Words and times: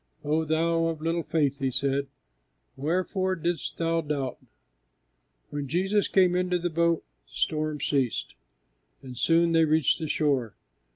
"O 0.23 0.45
thou 0.45 0.87
of 0.87 0.99
little 0.99 1.21
faith," 1.21 1.59
He 1.59 1.69
said, 1.69 2.07
"wherefore 2.75 3.35
didst 3.35 3.77
thou 3.77 4.01
doubt?" 4.01 4.39
When 5.51 5.67
Jesus 5.67 6.07
came 6.07 6.33
into 6.35 6.57
the 6.57 6.71
boat 6.71 7.03
the 7.03 7.35
storm 7.35 7.79
ceased, 7.79 8.33
and 9.03 9.15
soon 9.15 9.51
they 9.51 9.63
reached 9.65 9.99
the 9.99 10.07
shore. 10.07 10.55